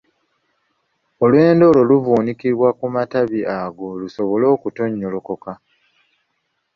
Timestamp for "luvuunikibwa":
1.89-2.69